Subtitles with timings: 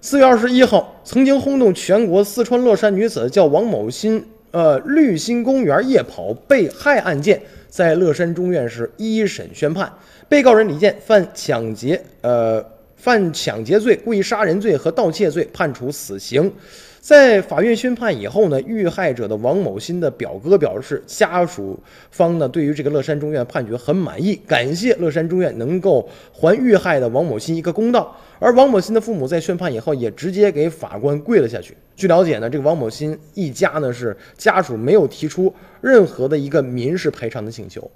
[0.00, 9.92] 四月二十一号，曾经轰动全国四川乐山女子叫王某新，呃，绿心公园夜跑被害案件，在乐山中院是一审宣判，
[10.28, 12.64] 被告人李健犯抢劫，呃，
[12.94, 16.52] 犯抢劫罪、故意杀人罪和盗窃罪，判处死刑。
[17.00, 21.78] 在法院宣判以后呢，遇害者的王某新的表哥表示，家属
[22.10, 28.16] 方呢对于这个乐山中院判决很满意，感谢乐山中院能够还遇害的王某新一个公道。
[28.40, 31.76] 而王某新的父母在宣判以后也直接给法官跪了下去。
[31.96, 37.90] 据了解呢，这个王某新一家呢是家属没有提出任何的一个民事赔偿的请求。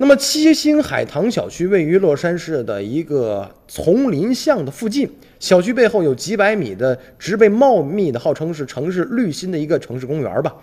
[0.00, 10.54] 那么七星海棠小区位于乐山市的一个丛林巷的附近，小区背后有几百米的植被茂密的，号称是城市绿心的一个城市公园吧。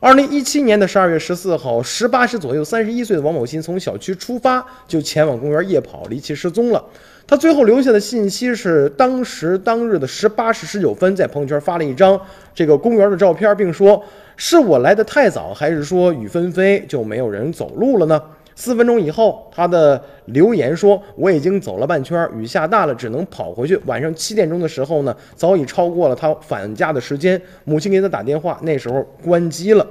[0.00, 6.84] 二零一七年的十二月十四号，十八时左右，三十一岁的王某新从小区出发，就前往公园夜跑，离奇失踪了。
[7.28, 12.20] 他最后留下的信息是，当时当日的十八时十九分，在朋友圈发了一张
[12.52, 14.02] 这个公园的照片，并说
[14.36, 18.20] ：“是我来的太早，还是说雨纷飞就没有人走路了呢？”
[18.54, 23.76] 四分钟以后，他的留言说：“我已经走了半圈，雨下大了，只能跑回去。
[23.86, 27.40] 晚上七点钟的时候呢，早已超过了他返家的时间。
[27.64, 29.86] 母亲给他打电话，那时候关机了。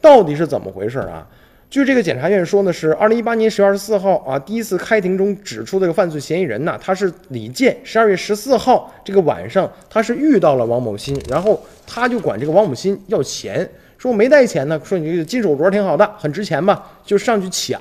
[0.00, 1.26] 到底是怎么回事啊？
[1.70, 7.76] 据这个检察院说呢，是二零一八年十月二十四号啊，第一次开庭中指出这个犯罪嫌疑人呢，他是李健。
[7.84, 16.90] 十二月十四号这个晚上，他是遇到了王某新，然后他就管这个王某新要钱。”说我没带钱呢，说你这个金手镯挺好的，很值钱吧？
[17.04, 17.80] 就上去抢。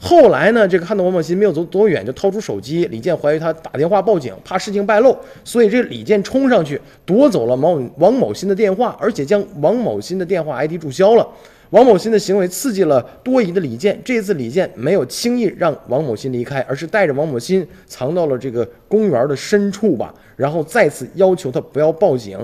[0.00, 2.86] 后来呢，这个看到王某新没有走多远，就掏出手机。
[2.86, 11.24] 李健怀疑他打电话报警，怕事情败露，所以这李健冲上去夺走了王王某新的电话，而且将王某新的电话 ID 注销了。
[11.72, 22.38] 王某新的行为刺激了多疑的李健，这次李健没有轻易让王某新离开，而是带着王某新藏到了这个公园的深处吧，然后再次要求他不要报警。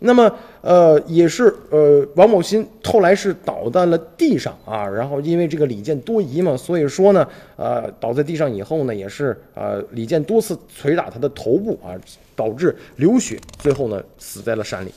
[0.00, 0.28] 那么，
[0.62, 11.94] 呃，也是，呃，王某新后来是倒在了地上啊，然后因为这个李健多疑嘛，所以说呢，呃，倒在地上以后呢，也是，呃，李健多次捶打他的头部啊，
[12.34, 14.92] 导致流血，最后呢，死在了山里。